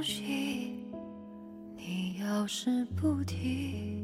[0.00, 0.72] 东西，
[1.76, 4.02] 你要是不提，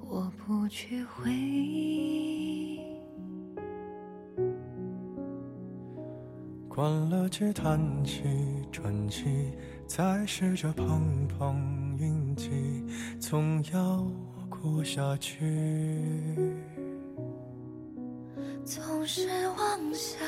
[0.00, 2.80] 我不去回忆。
[6.68, 8.24] 关了机，叹气，
[8.72, 9.52] 喘气，
[9.86, 12.50] 再试着碰碰运气，
[13.20, 14.04] 总要
[14.50, 16.34] 过下去。
[18.64, 20.18] 总是妄想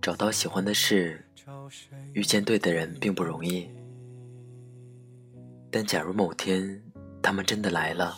[0.00, 1.24] 找到喜欢的事，
[2.14, 3.70] 遇见对的人并不容易。
[5.70, 6.82] 但假如某天
[7.22, 8.16] 他们真的来了，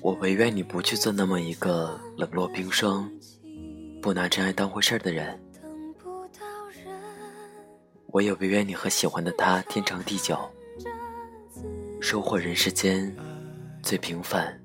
[0.00, 3.10] 我唯愿你不去做那么一个冷若冰霜、
[4.00, 5.38] 不拿真爱当回事的人。
[8.06, 10.38] 我也唯愿你和喜欢的他天长地久，
[12.00, 13.12] 收获人世间
[13.82, 14.61] 最平凡、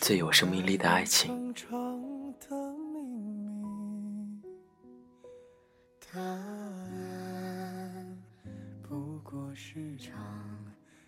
[0.00, 1.54] 最有生命力的爱情。
[1.54, 1.70] 长长
[2.40, 4.40] 的秘密。
[6.10, 8.18] 答案
[8.82, 10.18] 不过是场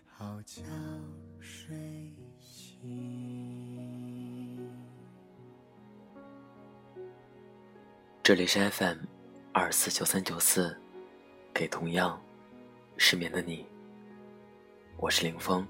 [0.05, 0.61] 好觉
[1.39, 1.75] 睡
[2.39, 2.87] 醒。
[8.21, 8.99] 这里是 FM
[9.51, 10.77] 二四九三九四，
[11.51, 12.21] 给同样
[12.95, 13.65] 失眠的你，
[14.97, 15.67] 我是林峰。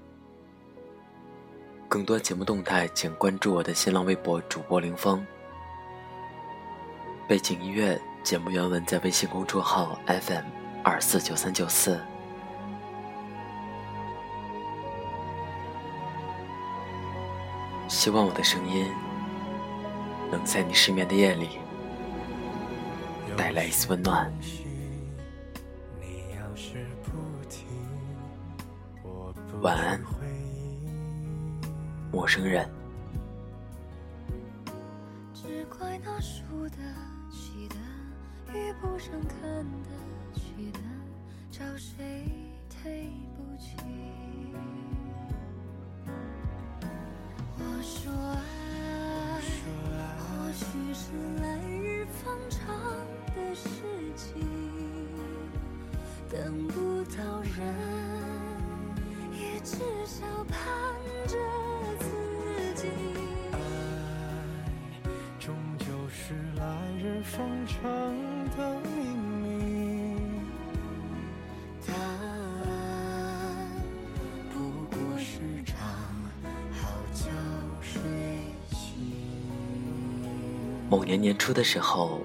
[1.94, 5.24] 更多节目动态，请关注我的新浪微博主播林峰。
[7.28, 10.44] 背景音乐、节目原文在微信公众号 FM
[10.82, 12.00] 二四九三九四。
[17.86, 18.90] 希望我的声音
[20.32, 21.60] 能在你失眠的夜里
[23.36, 24.34] 带来一丝温暖。
[26.00, 27.12] 你要是不
[27.48, 27.66] 提，
[29.04, 30.02] 我不晚安
[32.14, 32.70] 陌生人。
[35.34, 36.76] 只怪那输得
[37.28, 37.74] 起的、
[38.56, 39.40] 遇不上看
[39.82, 39.90] 得
[40.32, 40.78] 起的，
[41.50, 42.30] 找谁
[42.84, 43.72] 对不起？
[47.58, 48.38] 我说爱，
[50.16, 51.10] 或许是
[51.42, 52.62] 来日方长
[53.34, 53.68] 的事
[54.14, 54.40] 情，
[56.30, 57.58] 等不到人，
[59.32, 59.74] 也至
[60.06, 60.83] 少盼
[67.36, 67.82] 方长
[68.56, 69.04] 的秘
[69.42, 70.06] 密。
[71.84, 73.72] 答案
[74.52, 75.76] 不过是场
[76.72, 77.24] 好觉
[77.82, 78.00] 睡
[78.70, 78.78] 醒。
[80.88, 82.24] 某年年初的时候，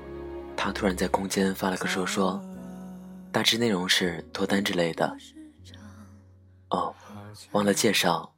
[0.56, 2.40] 他突然在空间发了个说说，
[3.32, 5.18] 大致内容是脱单之类的。
[6.70, 6.94] 哦，
[7.52, 8.36] 忘了介绍，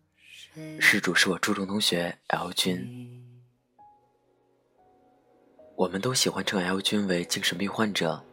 [0.80, 3.11] 事主是我初中同学 L 君。
[5.82, 8.24] 我们都喜欢称 L 君为精神病患者，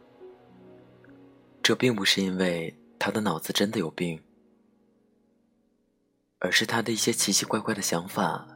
[1.63, 4.21] 这并不是因为他的脑子真的有病，
[6.37, 8.47] 而是他的一些奇奇怪怪的想法，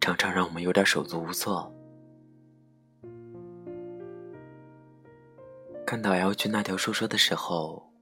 [0.00, 1.72] 常常让我们有点手足无措。
[5.86, 7.92] 看到 L 君那条说说的时候，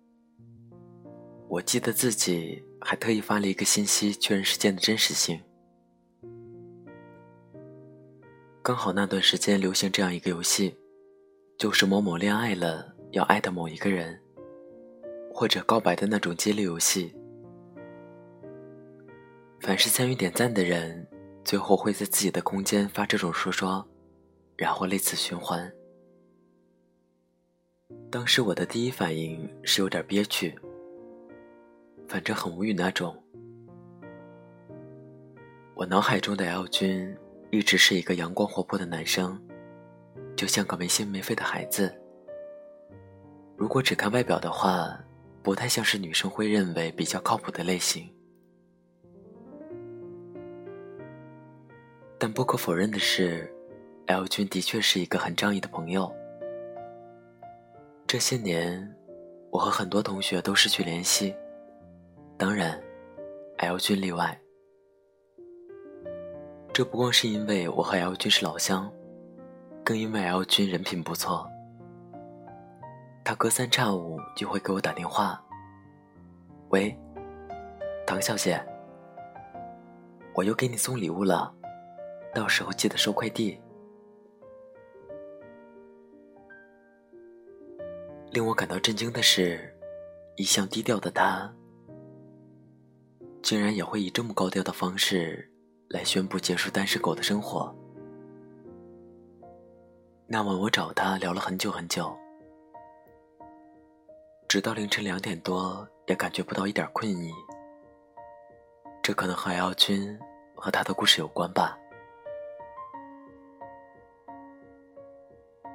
[1.49, 5.39] 我记得自己还特意发了一个信息确认事件的真实性。
[8.65, 10.75] 刚好那段时间流行这样一个游戏，
[11.59, 14.19] 就是某某恋爱了要艾特某一个人，
[15.31, 17.15] 或者告白的那种激励游戏。
[19.61, 21.07] 凡是参与点赞的人，
[21.45, 23.87] 最后会在自己的空间发这种说说，
[24.57, 25.71] 然后类似循环。
[28.11, 30.59] 当时我的第一反应是有点憋屈，
[32.09, 33.15] 反正很无语那种。
[35.75, 37.15] 我脑海中的 L 君
[37.51, 39.41] 一直是一个阳光活泼的男生，
[40.37, 41.95] 就像个没心没肺的孩子。
[43.57, 44.99] 如果只看外表的话，
[45.43, 48.13] 不太像是女生会认为比较靠谱的类型。
[52.19, 53.53] 但不可否认的是
[54.07, 56.13] ，L 君的确是一个很仗义的朋友。
[58.07, 58.97] 这些年，
[59.51, 61.35] 我和很多同学都失去联系，
[62.37, 62.83] 当然
[63.59, 64.41] ，L 君例外。
[66.75, 68.93] 这不光是因为我和 L 君是老乡，
[69.85, 71.49] 更因为 L 君人品不错。
[73.23, 75.41] 他隔三差五就会给我打电话
[76.71, 76.99] ：“喂，
[78.05, 78.61] 唐小姐，
[80.35, 81.55] 我又给你送礼物了，
[82.35, 83.57] 到时候记得收快递。”
[88.33, 89.73] 令我感到震惊的是，
[90.35, 91.55] 一向低调的他，
[93.45, 95.53] 竟然也会以这么高调的方式
[95.89, 97.75] 来宣布结束单身狗的生活。
[100.27, 102.17] 那晚我找他聊了很久很久，
[104.49, 107.31] 直到凌晨两点多，也感觉不到一点困意。
[109.03, 110.19] 这可能和 L 君
[110.55, 111.79] 和他的故事有关吧。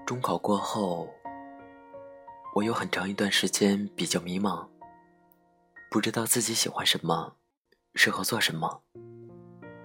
[0.05, 1.07] 中考过后，
[2.55, 4.67] 我有很长一段时间比较迷茫，
[5.91, 7.35] 不知道自己喜欢什么，
[7.93, 8.81] 适合做什么。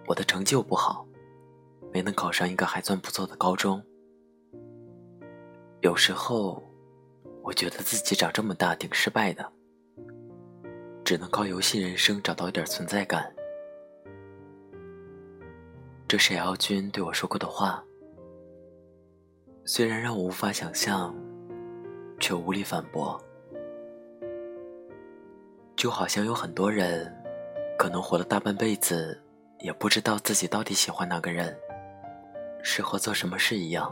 [0.07, 1.07] 我的成绩又不好，
[1.93, 3.83] 没能考上一个还算不错的高中。
[5.81, 6.63] 有时候，
[7.43, 9.53] 我觉得自己长这么大挺失败的，
[11.05, 13.35] 只能靠游戏人生找到一点存在感。
[16.07, 17.83] 这是 L 君对我说过的话。
[19.65, 21.15] 虽然让我无法想象，
[22.21, 23.19] 却无力反驳。
[25.75, 27.11] 就好像有很多人，
[27.79, 29.19] 可能活了大半辈子，
[29.65, 31.59] 也不知道自己到底喜欢哪个人，
[32.63, 33.91] 适合做什么事一样。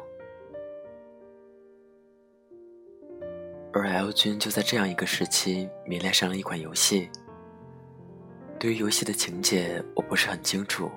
[3.72, 7.08] 而 L 君就在这样一个时期迷恋上了一款游戏。
[8.58, 10.90] 对于游戏的情节，我不是很清楚，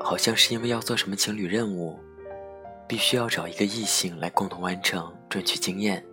[0.00, 2.00] 好像是因为要做什么情侣任务。
[2.88, 6.04] 必须要找一个异性来共同完成，赚取经验。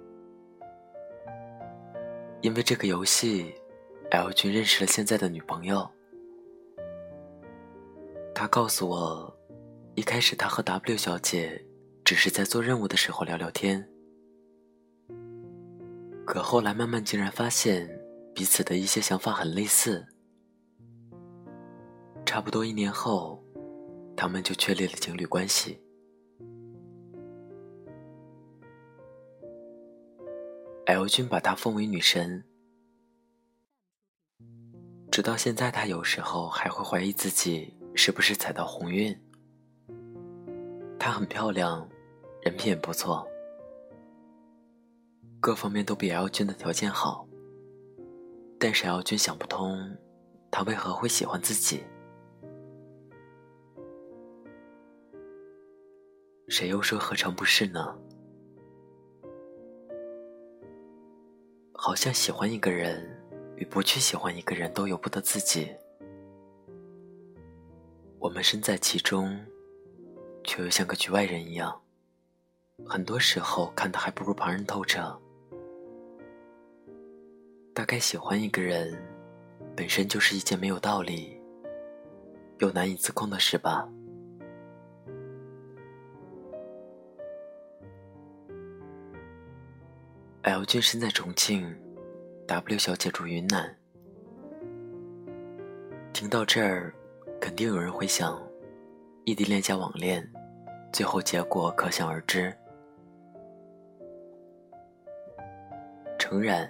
[2.42, 3.56] 因为这个游戏
[4.12, 5.90] ，L 君认识了现在的女朋友。
[8.40, 9.36] 他告诉我，
[9.96, 11.60] 一开始他和 W 小姐
[12.06, 13.84] 只是在做任务的时候聊聊天，
[16.24, 17.90] 可后来慢慢竟然发现
[18.36, 20.06] 彼此的一些想法很类似。
[22.28, 23.44] 差不多一年后，
[24.16, 25.82] 他们就确立了情侣关系。
[30.86, 32.44] L 君把她奉为女神，
[35.12, 39.14] 直到现在，他有时候还会怀疑自己是不是踩到鸿运。
[41.00, 41.90] 她很漂亮，
[42.42, 43.28] 人品也不错，
[45.40, 47.28] 各方面都比 L 君的条件好。
[48.60, 49.98] 但是 L 君想不通，
[50.52, 51.84] 他为何会喜欢自己？
[56.50, 57.98] 谁又说何尝不是呢？
[61.74, 63.20] 好像喜欢一个人
[63.56, 65.76] 与不去喜欢一个人都由不得自己，
[68.20, 69.40] 我们身在其中，
[70.44, 71.80] 却又像个局外人一样，
[72.86, 75.18] 很多时候看的还不如旁人透彻。
[77.74, 79.00] 大概喜欢一个人，
[79.76, 81.40] 本身就是一件没有道理
[82.58, 83.88] 又难以自控的事吧。
[90.42, 91.76] L 君身在重庆
[92.48, 93.78] ，W 小姐住云南。
[96.14, 96.96] 听到这儿，
[97.40, 98.42] 肯定有人会想，
[99.26, 100.28] 异地恋加网恋，
[100.92, 102.56] 最后结果可想而知。
[106.18, 106.70] 诚然，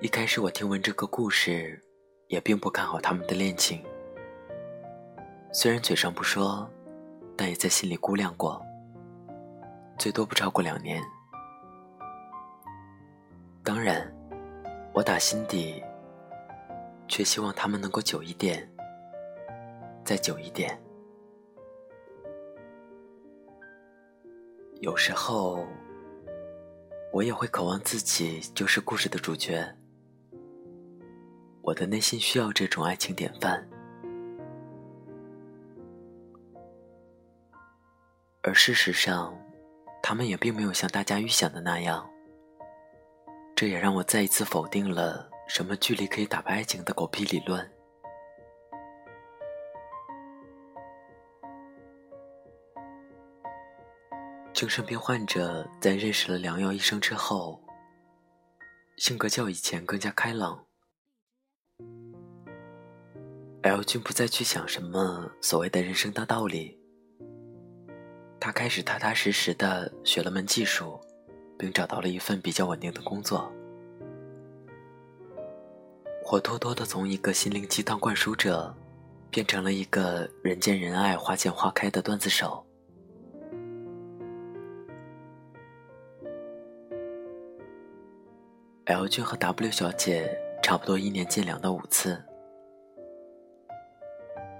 [0.00, 1.80] 一开始我听闻这个故事，
[2.28, 3.84] 也并不看好他们的恋情。
[5.52, 6.68] 虽然嘴上不说，
[7.36, 8.60] 但也在心里估量过，
[9.98, 11.02] 最多不超过两年。
[13.62, 14.10] 当然，
[14.94, 15.82] 我打心底
[17.06, 18.68] 却希望他们能够久一点，
[20.04, 20.80] 再久一点。
[24.80, 25.66] 有时候，
[27.12, 29.76] 我也会渴望自己就是故事的主角。
[31.62, 33.68] 我的内心需要这种爱情典范，
[38.42, 39.38] 而事实上，
[40.02, 42.10] 他们也并没有像大家预想的那样。
[43.54, 47.70] 这也让我再一次否定了什么距离可以打败爱情的狗屁理论。
[54.60, 57.58] 精神病患者在认识了良药医生之后，
[58.98, 60.66] 性格较以前更加开朗。
[63.62, 66.78] L 君不再去想什么所谓的人生大道理，
[68.38, 71.00] 他开始踏踏实实的学了门技术。
[71.58, 73.50] 并找到了一份比较稳定的工作，
[76.22, 78.74] 活脱脱的从一个心灵鸡汤灌输者，
[79.30, 82.66] 变成了一个人见人爱、花见花开的段子手。
[88.86, 92.20] L 君和 W 小姐差不多一年见两到五次，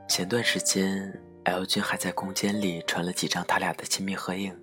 [0.07, 1.13] 前段时间
[1.45, 4.57] L 君还在空间里传了几张他俩的亲密合影。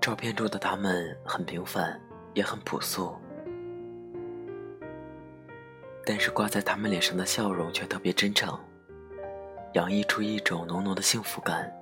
[0.00, 2.00] 照片中的他们很平凡，
[2.32, 3.14] 也很朴素，
[6.04, 8.58] 但是挂在他们脸上的笑容却特别真诚，
[9.74, 11.72] 洋溢出一种浓浓的幸福感。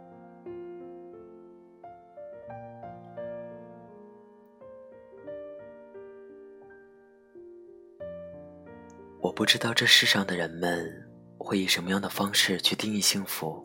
[9.43, 10.89] 不知道这世上的人们
[11.37, 13.61] 会以什么样的方式去定义幸福。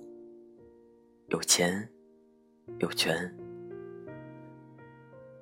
[1.27, 1.87] 有钱，
[2.79, 3.31] 有权，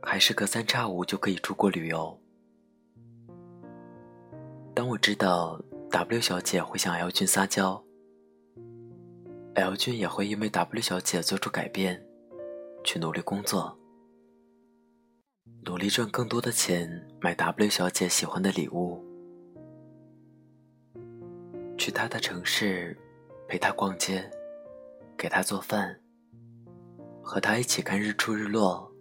[0.01, 2.19] 还是隔三差五就可以出国旅游？
[4.73, 5.57] 当我知道
[5.89, 7.81] W 小姐会向 L 君撒娇
[9.53, 12.05] ，L 君也会因为 W 小姐做出改变，
[12.83, 13.79] 去努力工作，
[15.63, 19.14] 努力赚更多的钱，买 W 小姐喜欢的礼物。
[21.77, 22.98] 去他的城市，
[23.48, 24.29] 陪他逛街，
[25.17, 26.00] 给他做饭，
[27.22, 28.91] 和他一起看日出日落。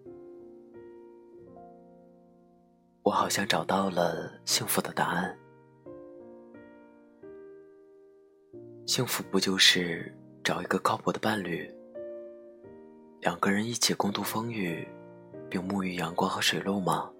[3.02, 5.38] 我好像找到了幸福的答案。
[8.86, 11.70] 幸福不就是找一个靠谱的伴侣，
[13.20, 14.86] 两个人一起共度风雨，
[15.48, 17.13] 并沐浴阳光和水露吗？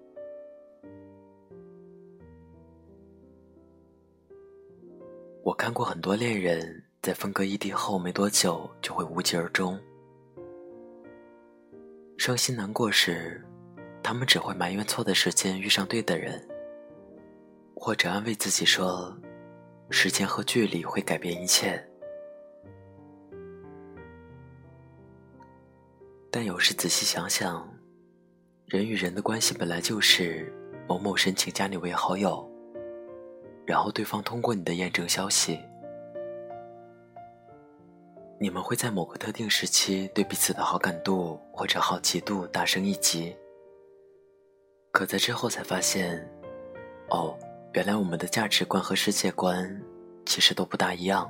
[5.45, 9.79] 我看过很多恋人在分隔异地后没多久就会无疾而终。
[12.17, 13.45] 伤心难过时，
[14.01, 16.43] 他们只会埋怨错的时间遇上对的人，
[17.75, 19.15] 或者安慰自己说，
[19.91, 21.79] 时间和距离会改变一切。
[26.31, 27.71] 但有时仔细想想，
[28.65, 30.51] 人与人的关系本来就是
[30.87, 32.51] 某某申请加你为好友。
[33.65, 35.59] 然后对方通过你的验证消息，
[38.39, 43.35] 你们会在某个特定时期对彼此的好感度或者好奇度大升一级。
[44.91, 46.25] 可在之后才发现，
[47.09, 47.37] 哦，
[47.73, 49.81] 原来我们的价值观和世界观
[50.25, 51.29] 其实都不大一样。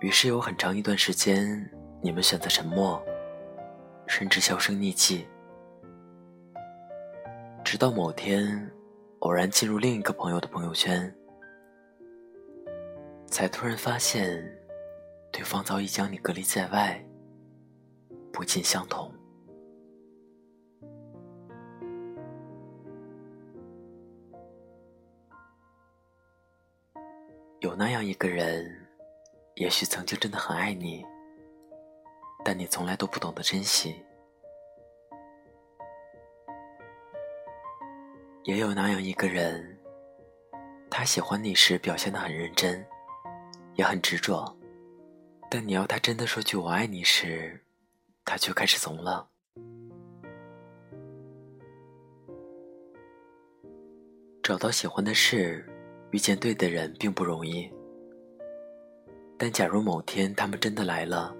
[0.00, 1.70] 于是有很长一段时间，
[2.02, 3.00] 你们选择沉默，
[4.08, 5.26] 甚至销声匿迹。
[7.72, 8.70] 直到某天，
[9.20, 11.10] 偶然进入另一个朋友的朋友圈，
[13.26, 14.44] 才突然发现，
[15.32, 17.02] 对方早已将你隔离在外，
[18.30, 19.10] 不尽相同。
[27.60, 28.70] 有那样一个人，
[29.54, 31.02] 也许曾经真的很爱你，
[32.44, 33.96] 但你从来都不懂得珍惜。
[38.44, 39.78] 也有那样一个人，
[40.90, 42.84] 他喜欢你时表现的很认真，
[43.76, 44.52] 也很执着，
[45.48, 47.60] 但你要他真的说句“我爱你”时，
[48.24, 49.28] 他却开始怂了。
[54.42, 55.64] 找到喜欢的事，
[56.10, 57.72] 遇见对的人并不容易，
[59.38, 61.32] 但假如某天他们真的来了，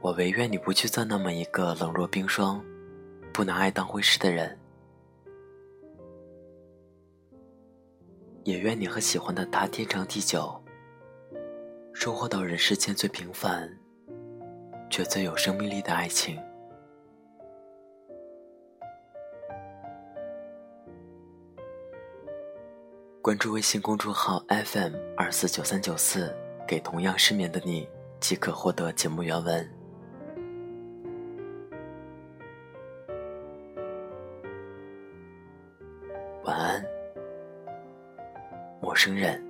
[0.00, 2.64] 我唯愿你不去做那么一个冷若冰霜、
[3.30, 4.58] 不拿爱当回事的人。
[8.46, 10.54] 也愿你和喜欢的他天长地久，
[11.92, 13.68] 收获到人世间最平凡
[14.88, 16.38] 却最有生命力的爱情。
[23.20, 26.32] 关注微信公众号 FM 二四九三九四，
[26.68, 27.88] 给同样失眠的你，
[28.20, 29.75] 即可获得节目原文。
[39.06, 39.45] 承认。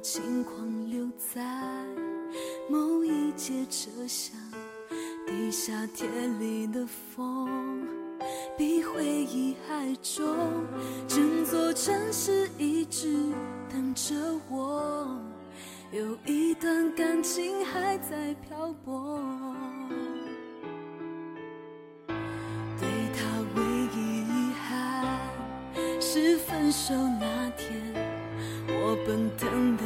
[0.00, 1.42] 情况留在
[2.68, 4.36] 某一节车厢
[5.26, 6.06] 地下铁
[6.38, 7.86] 里的风
[8.56, 10.24] 比回忆还重。
[11.06, 13.32] 整座城市一直
[13.70, 14.14] 等着
[14.50, 15.18] 我
[15.90, 19.18] 有一段感情还在漂泊。
[22.78, 23.20] 对他
[23.56, 23.62] 唯
[23.94, 25.18] 一遗憾
[26.00, 27.80] 是分手那天
[28.68, 29.82] 我奔腾的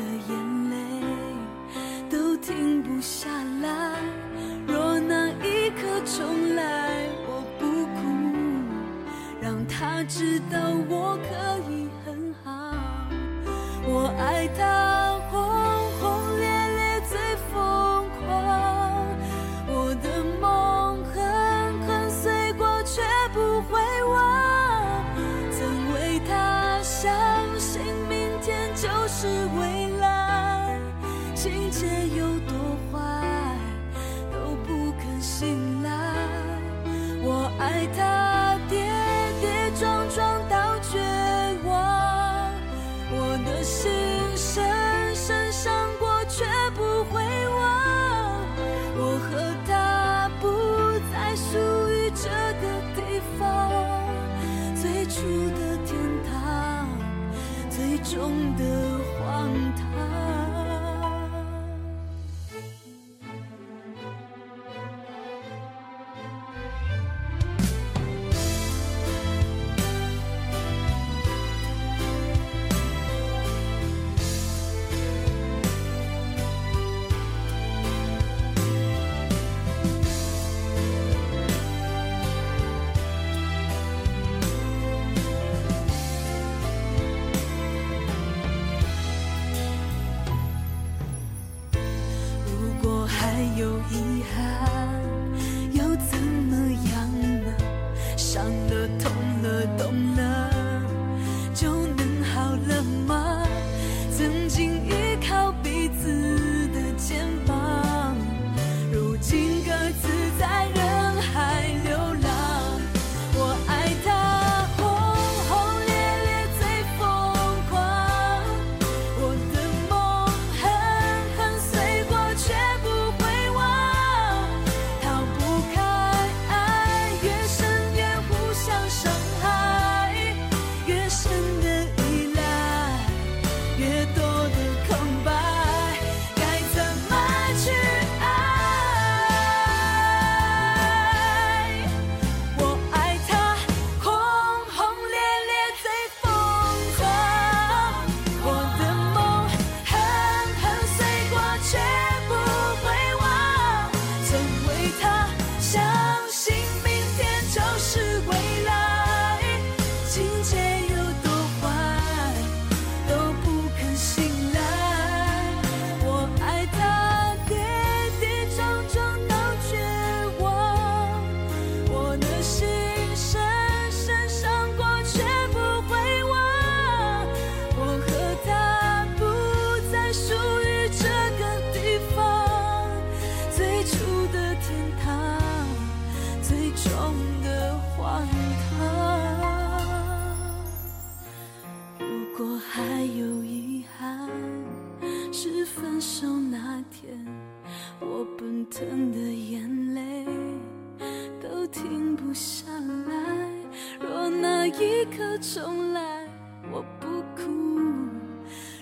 [205.16, 206.26] 可重来
[206.70, 207.42] 我不哭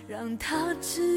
[0.07, 1.10] 让他知